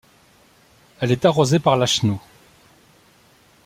[0.99, 2.19] Elle est arrosée par l'Acheneau.